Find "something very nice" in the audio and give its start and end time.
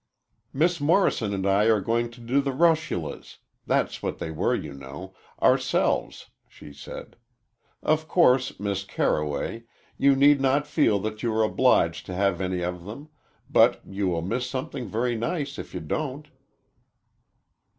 14.49-15.59